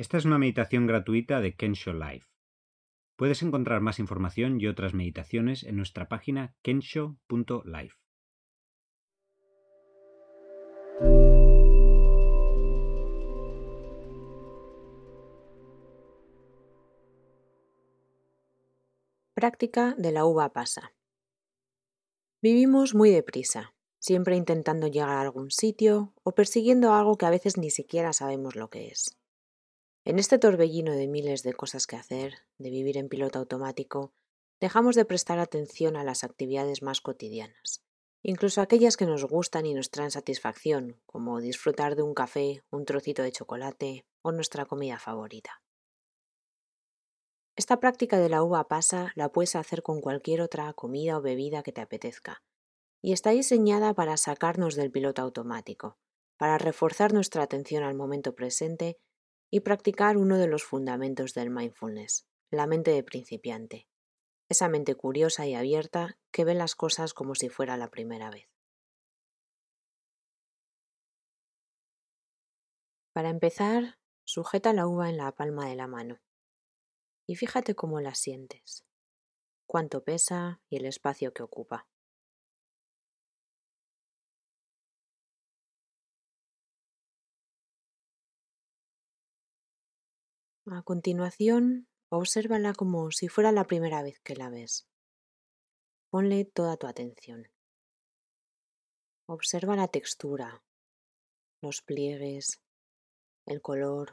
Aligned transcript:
Esta 0.00 0.16
es 0.16 0.24
una 0.24 0.38
meditación 0.38 0.86
gratuita 0.86 1.42
de 1.42 1.54
Kensho 1.54 1.92
Life. 1.92 2.26
Puedes 3.16 3.42
encontrar 3.42 3.82
más 3.82 3.98
información 3.98 4.58
y 4.58 4.66
otras 4.66 4.94
meditaciones 4.94 5.62
en 5.62 5.76
nuestra 5.76 6.08
página 6.08 6.56
kensho.life. 6.62 7.96
Práctica 19.34 19.94
de 19.98 20.12
la 20.12 20.24
uva 20.24 20.54
pasa. 20.54 20.94
Vivimos 22.40 22.94
muy 22.94 23.10
deprisa, 23.10 23.74
siempre 23.98 24.36
intentando 24.36 24.86
llegar 24.86 25.10
a 25.10 25.20
algún 25.20 25.50
sitio 25.50 26.14
o 26.22 26.32
persiguiendo 26.32 26.94
algo 26.94 27.18
que 27.18 27.26
a 27.26 27.30
veces 27.30 27.58
ni 27.58 27.68
siquiera 27.68 28.14
sabemos 28.14 28.56
lo 28.56 28.70
que 28.70 28.88
es. 28.88 29.19
En 30.10 30.18
este 30.18 30.40
torbellino 30.40 30.90
de 30.90 31.06
miles 31.06 31.44
de 31.44 31.52
cosas 31.52 31.86
que 31.86 31.94
hacer, 31.94 32.38
de 32.58 32.70
vivir 32.70 32.98
en 32.98 33.08
piloto 33.08 33.38
automático, 33.38 34.12
dejamos 34.58 34.96
de 34.96 35.04
prestar 35.04 35.38
atención 35.38 35.96
a 35.96 36.02
las 36.02 36.24
actividades 36.24 36.82
más 36.82 37.00
cotidianas, 37.00 37.84
incluso 38.20 38.60
aquellas 38.60 38.96
que 38.96 39.06
nos 39.06 39.24
gustan 39.24 39.66
y 39.66 39.74
nos 39.74 39.92
traen 39.92 40.10
satisfacción, 40.10 41.00
como 41.06 41.40
disfrutar 41.40 41.94
de 41.94 42.02
un 42.02 42.14
café, 42.14 42.64
un 42.70 42.86
trocito 42.86 43.22
de 43.22 43.30
chocolate 43.30 44.04
o 44.22 44.32
nuestra 44.32 44.64
comida 44.64 44.98
favorita. 44.98 45.62
Esta 47.54 47.78
práctica 47.78 48.18
de 48.18 48.30
la 48.30 48.42
uva 48.42 48.66
pasa 48.66 49.12
la 49.14 49.30
puedes 49.30 49.54
hacer 49.54 49.84
con 49.84 50.00
cualquier 50.00 50.40
otra 50.40 50.72
comida 50.72 51.18
o 51.18 51.22
bebida 51.22 51.62
que 51.62 51.70
te 51.70 51.82
apetezca, 51.82 52.42
y 53.00 53.12
está 53.12 53.30
diseñada 53.30 53.94
para 53.94 54.16
sacarnos 54.16 54.74
del 54.74 54.90
piloto 54.90 55.22
automático, 55.22 55.98
para 56.36 56.58
reforzar 56.58 57.12
nuestra 57.12 57.44
atención 57.44 57.84
al 57.84 57.94
momento 57.94 58.34
presente 58.34 58.98
y 59.50 59.60
practicar 59.60 60.16
uno 60.16 60.38
de 60.38 60.46
los 60.46 60.64
fundamentos 60.64 61.34
del 61.34 61.50
mindfulness, 61.50 62.26
la 62.50 62.66
mente 62.66 62.92
de 62.92 63.02
principiante, 63.02 63.88
esa 64.48 64.68
mente 64.68 64.94
curiosa 64.94 65.46
y 65.46 65.54
abierta 65.54 66.18
que 66.32 66.44
ve 66.44 66.54
las 66.54 66.74
cosas 66.74 67.14
como 67.14 67.34
si 67.34 67.48
fuera 67.48 67.76
la 67.76 67.90
primera 67.90 68.30
vez. 68.30 68.48
Para 73.12 73.30
empezar, 73.30 73.98
sujeta 74.24 74.72
la 74.72 74.86
uva 74.86 75.08
en 75.08 75.16
la 75.16 75.32
palma 75.32 75.68
de 75.68 75.74
la 75.74 75.86
mano 75.86 76.20
y 77.26 77.36
fíjate 77.36 77.74
cómo 77.74 78.00
la 78.00 78.14
sientes, 78.14 78.84
cuánto 79.66 80.02
pesa 80.02 80.60
y 80.68 80.76
el 80.76 80.86
espacio 80.86 81.32
que 81.32 81.44
ocupa. 81.44 81.86
A 90.72 90.82
continuación, 90.82 91.88
obsérvala 92.10 92.74
como 92.74 93.10
si 93.10 93.26
fuera 93.26 93.50
la 93.50 93.64
primera 93.64 94.04
vez 94.04 94.20
que 94.20 94.36
la 94.36 94.50
ves. 94.50 94.86
Ponle 96.10 96.44
toda 96.44 96.76
tu 96.76 96.86
atención. 96.86 97.48
Observa 99.26 99.74
la 99.74 99.88
textura, 99.88 100.62
los 101.60 101.82
pliegues, 101.82 102.62
el 103.46 103.60
color, 103.60 104.12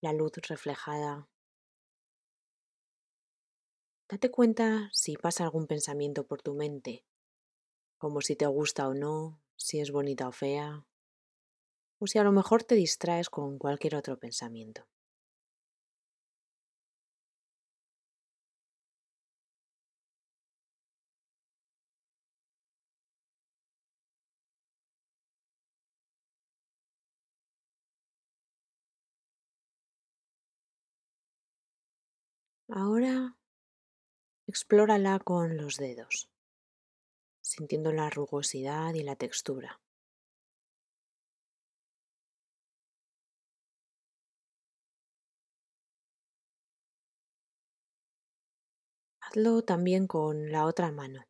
la 0.00 0.14
luz 0.14 0.32
reflejada. 0.48 1.28
Date 4.08 4.30
cuenta 4.30 4.88
si 4.94 5.18
pasa 5.18 5.44
algún 5.44 5.66
pensamiento 5.66 6.26
por 6.26 6.40
tu 6.40 6.54
mente, 6.54 7.04
como 7.98 8.22
si 8.22 8.36
te 8.36 8.46
gusta 8.46 8.88
o 8.88 8.94
no, 8.94 9.38
si 9.56 9.80
es 9.80 9.90
bonita 9.90 10.28
o 10.28 10.32
fea, 10.32 10.86
o 11.98 12.06
si 12.06 12.18
a 12.18 12.24
lo 12.24 12.32
mejor 12.32 12.64
te 12.64 12.74
distraes 12.74 13.28
con 13.28 13.58
cualquier 13.58 13.96
otro 13.96 14.18
pensamiento. 14.18 14.86
Ahora 32.68 33.34
Explórala 34.46 35.18
con 35.20 35.56
los 35.56 35.78
dedos, 35.78 36.30
sintiendo 37.40 37.92
la 37.92 38.10
rugosidad 38.10 38.92
y 38.94 39.02
la 39.02 39.16
textura. 39.16 39.80
Hazlo 49.20 49.62
también 49.62 50.06
con 50.06 50.52
la 50.52 50.66
otra 50.66 50.92
mano. 50.92 51.24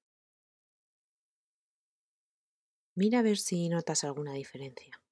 Mira 2.97 3.21
a 3.21 3.23
ver 3.23 3.39
si 3.39 3.69
notas 3.69 4.03
alguna 4.03 4.35
diferencia. 4.35 5.04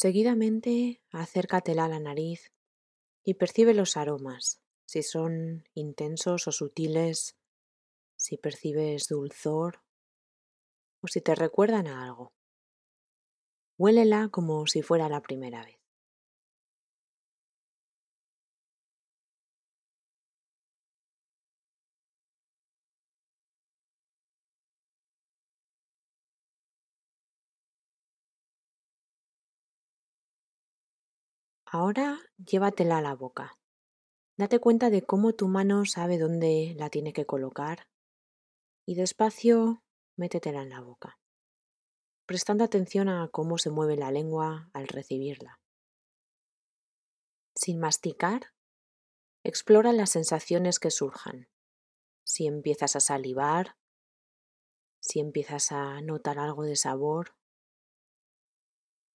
Seguidamente, 0.00 1.02
acércatela 1.10 1.86
a 1.86 1.88
la 1.88 1.98
nariz 1.98 2.52
y 3.24 3.34
percibe 3.34 3.74
los 3.74 3.96
aromas, 3.96 4.62
si 4.86 5.02
son 5.02 5.64
intensos 5.74 6.46
o 6.46 6.52
sutiles, 6.52 7.36
si 8.14 8.36
percibes 8.38 9.08
dulzor 9.08 9.82
o 11.02 11.08
si 11.08 11.20
te 11.20 11.34
recuerdan 11.34 11.88
a 11.88 12.04
algo. 12.04 12.32
Huélela 13.76 14.28
como 14.28 14.68
si 14.68 14.82
fuera 14.82 15.08
la 15.08 15.20
primera 15.20 15.64
vez. 15.64 15.77
Ahora 31.70 32.18
llévatela 32.38 32.96
a 32.96 33.02
la 33.02 33.14
boca. 33.14 33.58
Date 34.38 34.58
cuenta 34.58 34.88
de 34.88 35.02
cómo 35.02 35.34
tu 35.34 35.48
mano 35.48 35.84
sabe 35.84 36.16
dónde 36.16 36.74
la 36.78 36.88
tiene 36.88 37.12
que 37.12 37.26
colocar 37.26 37.88
y 38.86 38.94
despacio 38.94 39.82
métetela 40.16 40.62
en 40.62 40.70
la 40.70 40.80
boca, 40.80 41.18
prestando 42.24 42.64
atención 42.64 43.10
a 43.10 43.28
cómo 43.28 43.58
se 43.58 43.68
mueve 43.68 43.96
la 43.96 44.10
lengua 44.10 44.70
al 44.72 44.88
recibirla. 44.88 45.60
Sin 47.54 47.78
masticar, 47.80 48.54
explora 49.44 49.92
las 49.92 50.08
sensaciones 50.08 50.78
que 50.78 50.90
surjan. 50.90 51.50
Si 52.24 52.46
empiezas 52.46 52.96
a 52.96 53.00
salivar, 53.00 53.76
si 55.00 55.20
empiezas 55.20 55.70
a 55.72 56.00
notar 56.00 56.38
algo 56.38 56.62
de 56.62 56.76
sabor. 56.76 57.36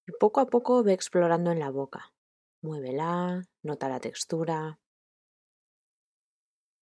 Y 0.06 0.12
poco 0.20 0.40
a 0.40 0.46
poco 0.46 0.84
ve 0.84 0.94
explorando 0.94 1.50
en 1.50 1.60
la 1.60 1.72
boca, 1.72 2.13
Muévela, 2.64 3.44
nota 3.62 3.90
la 3.90 4.00
textura. 4.00 4.80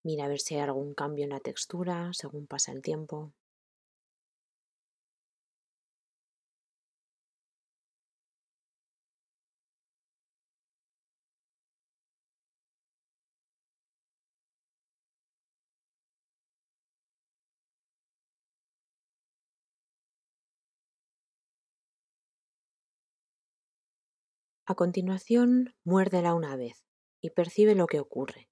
Mira 0.03 0.25
a 0.25 0.27
ver 0.27 0.39
si 0.39 0.53
hay 0.53 0.61
algún 0.61 0.93
cambio 0.93 1.23
en 1.23 1.31
la 1.31 1.39
textura 1.39 2.11
según 2.13 2.45
pasa 2.45 2.71
el 2.71 2.83
tiempo. 2.83 3.33
A 24.65 24.75
continuación, 24.75 25.75
muérdela 25.83 26.35
una 26.35 26.55
vez 26.55 26.85
y 27.19 27.31
percibe 27.31 27.73
lo 27.73 27.87
que 27.87 27.99
ocurre. 27.99 28.47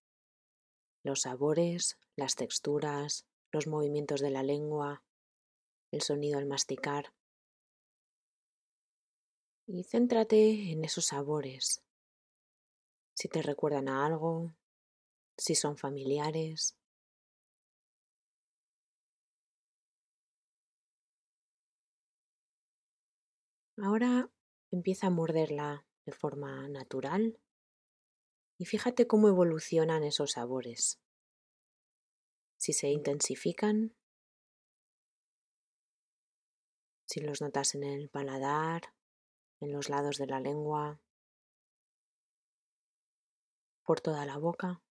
Los 1.04 1.22
sabores, 1.22 2.00
las 2.16 2.36
texturas, 2.36 3.28
los 3.52 3.68
movimientos 3.68 4.20
de 4.20 4.32
la 4.32 4.42
lengua, 4.42 5.04
el 5.92 6.02
sonido 6.02 6.40
al 6.40 6.48
masticar. 6.48 7.14
Y 9.68 9.84
céntrate 9.84 10.72
en 10.72 10.84
esos 10.84 11.06
sabores. 11.06 11.84
Si 13.14 13.28
te 13.28 13.44
recuerdan 13.44 13.88
a 13.88 14.06
algo, 14.06 14.56
si 15.38 15.54
son 15.54 15.78
familiares. 15.78 16.76
Ahora 23.78 24.30
empieza 24.72 25.08
a 25.08 25.12
morderla 25.12 25.86
de 26.10 26.16
forma 26.16 26.68
natural 26.70 27.40
y 28.58 28.66
fíjate 28.66 29.08
cómo 29.08 29.30
evolucionan 29.30 30.04
esos 30.04 30.32
sabores. 30.32 31.00
Si 32.58 32.74
se 32.74 32.90
intensifican, 32.90 33.96
si 37.06 37.22
los 37.22 37.42
notas 37.42 37.74
en 37.76 37.84
el 37.84 38.10
paladar, 38.10 38.94
en 39.62 39.72
los 39.72 39.88
lados 39.88 40.18
de 40.18 40.28
la 40.28 40.42
lengua, 40.42 41.00
por 43.84 44.02
toda 44.02 44.26
la 44.26 44.38
boca. 44.38 44.82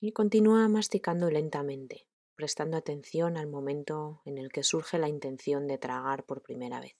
Y 0.00 0.12
continúa 0.12 0.68
masticando 0.68 1.30
lentamente, 1.30 2.06
prestando 2.36 2.76
atención 2.76 3.36
al 3.36 3.48
momento 3.48 4.22
en 4.24 4.38
el 4.38 4.52
que 4.52 4.62
surge 4.62 4.98
la 4.98 5.08
intención 5.08 5.66
de 5.66 5.78
tragar 5.78 6.24
por 6.24 6.42
primera 6.42 6.80
vez. 6.80 6.96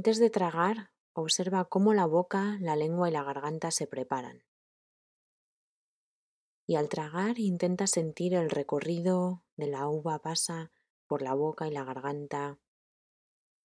Antes 0.00 0.18
de 0.18 0.30
tragar, 0.30 0.92
observa 1.12 1.66
cómo 1.66 1.92
la 1.92 2.06
boca, 2.06 2.56
la 2.60 2.74
lengua 2.74 3.10
y 3.10 3.12
la 3.12 3.22
garganta 3.22 3.70
se 3.70 3.86
preparan. 3.86 4.46
Y 6.66 6.76
al 6.76 6.88
tragar 6.88 7.38
intenta 7.38 7.86
sentir 7.86 8.32
el 8.32 8.48
recorrido 8.48 9.44
de 9.58 9.66
la 9.66 9.86
uva 9.88 10.18
pasa 10.20 10.72
por 11.06 11.20
la 11.20 11.34
boca 11.34 11.68
y 11.68 11.70
la 11.70 11.84
garganta, 11.84 12.58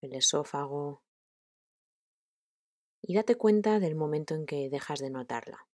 el 0.02 0.12
esófago, 0.12 1.02
y 3.00 3.14
date 3.14 3.36
cuenta 3.36 3.80
del 3.80 3.94
momento 3.94 4.34
en 4.34 4.44
que 4.44 4.68
dejas 4.68 4.98
de 4.98 5.08
notarla. 5.08 5.66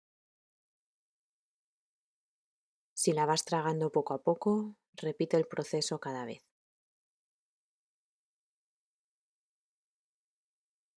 Si 2.92 3.14
la 3.14 3.24
vas 3.24 3.46
tragando 3.46 3.90
poco 3.90 4.12
a 4.12 4.22
poco, 4.22 4.76
repite 4.92 5.38
el 5.38 5.46
proceso 5.46 6.00
cada 6.00 6.26
vez. 6.26 6.49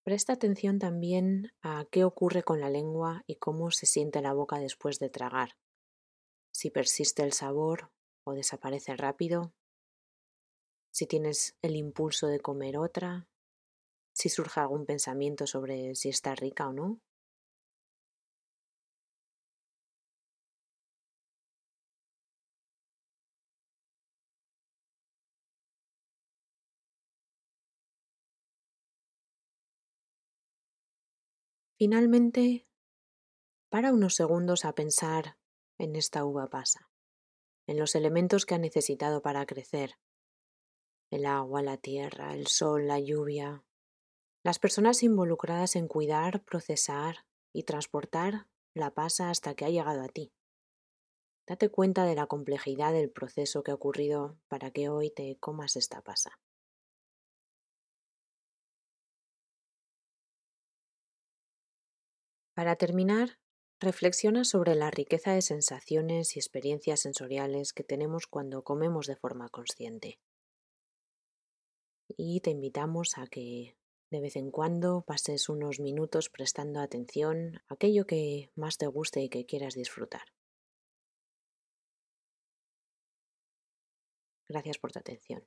Presta 0.04 0.34
atención 0.34 0.80
también 0.80 1.54
a 1.62 1.86
qué 1.90 2.04
ocurre 2.04 2.44
con 2.44 2.60
la 2.60 2.70
lengua 2.70 3.24
y 3.26 3.36
cómo 3.36 3.72
se 3.72 3.86
siente 3.86 4.22
la 4.22 4.34
boca 4.34 4.60
después 4.60 5.00
de 5.00 5.10
tragar. 5.10 5.56
Si 6.52 6.70
persiste 6.70 7.24
el 7.24 7.32
sabor 7.32 7.90
o 8.26 8.34
desaparece 8.34 8.98
rápido. 8.98 9.54
Si 10.92 11.08
tienes 11.08 11.56
el 11.62 11.78
impulso 11.78 12.28
de 12.28 12.42
comer 12.42 12.78
otra. 12.78 13.30
Si 14.14 14.28
surge 14.28 14.60
algún 14.60 14.86
pensamiento 14.86 15.48
sobre 15.48 15.96
si 15.96 16.10
está 16.10 16.36
rica 16.36 16.68
o 16.68 16.74
no. 16.74 17.00
Finalmente, 31.83 32.65
para 33.69 33.91
unos 33.91 34.15
segundos 34.15 34.63
a 34.63 34.74
pensar 34.74 35.38
en 35.77 35.97
esta 35.97 36.24
uva 36.24 36.50
pasa, 36.50 36.89
en 37.68 37.77
los 37.77 37.95
elementos 37.95 38.45
que 38.45 38.56
ha 38.56 38.57
necesitado 38.57 39.21
para 39.21 39.45
crecer, 39.45 40.00
el 41.12 41.25
agua, 41.25 41.62
la 41.62 41.75
tierra, 41.75 42.35
el 42.35 42.47
sol, 42.47 42.88
la 42.88 43.01
lluvia, 43.01 43.65
las 44.45 44.59
personas 44.59 45.03
involucradas 45.03 45.75
en 45.75 45.89
cuidar, 45.89 46.45
procesar 46.45 47.25
y 47.51 47.63
transportar 47.63 48.47
la 48.74 48.94
pasa 48.94 49.30
hasta 49.30 49.53
que 49.53 49.65
ha 49.65 49.69
llegado 49.69 50.03
a 50.03 50.07
ti. 50.07 50.31
Date 51.45 51.68
cuenta 51.68 52.06
de 52.06 52.15
la 52.15 52.27
complejidad 52.27 52.94
del 52.94 53.12
proceso 53.12 53.62
que 53.62 53.71
ha 53.71 53.75
ocurrido 53.75 54.38
para 54.47 54.71
que 54.71 54.88
hoy 54.88 55.12
te 55.12 55.35
comas 55.38 55.75
esta 55.75 56.01
pasa. 56.01 56.39
Para 62.54 62.76
terminar, 62.76 63.40
reflexiona 63.80 64.44
sobre 64.44 64.76
la 64.76 64.92
riqueza 64.92 65.34
de 65.34 65.42
sensaciones 65.42 66.36
y 66.36 66.40
experiencias 66.40 67.00
sensoriales 67.00 67.74
que 67.74 67.84
tenemos 67.84 68.28
cuando 68.28 68.64
comemos 68.64 69.08
de 69.08 69.16
forma 69.16 69.50
consciente. 69.50 70.20
Y 72.16 72.42
te 72.42 72.52
invitamos 72.52 73.18
a 73.18 73.26
que 73.26 73.76
de 74.12 74.22
vez 74.22 74.36
en 74.36 74.52
cuando 74.52 75.02
pases 75.02 75.50
unos 75.50 75.80
minutos 75.80 76.30
prestando 76.30 76.80
atención 76.80 77.62
a 77.68 77.74
aquello 77.74 78.06
que 78.06 78.52
más 78.56 78.78
te 78.78 78.86
guste 78.86 79.22
y 79.22 79.30
que 79.30 79.46
quieras 79.46 79.74
disfrutar. 79.74 80.22
Gracias 84.48 84.78
por 84.78 84.92
tu 84.92 85.00
atención. 85.00 85.44